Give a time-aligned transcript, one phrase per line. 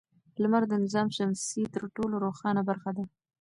[0.41, 3.03] لمر د نظام شمسي تر ټولو روښانه برخه ده.